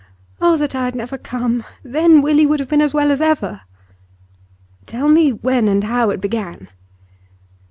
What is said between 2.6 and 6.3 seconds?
been as well as ever.' 'Tell me when and how it